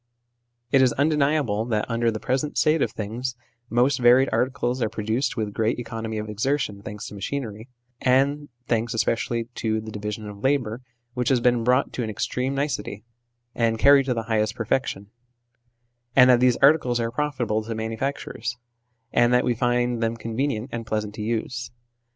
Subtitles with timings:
[0.71, 3.35] It is undeniable that under the present state of things
[3.69, 7.69] most varied articles are produced with great economy of exertion, thanks to machinery,
[8.01, 10.81] and thanks especially to the division of labour
[11.13, 13.79] which has been brought to an extreme nicety 54 THE SLAVERY OF OUR TIMES and
[13.83, 15.07] carried to the highest perfection;
[16.15, 18.57] and that these articles are profitable to the manufacturers,
[19.13, 21.69] and that we find them convenient and pleasant to use.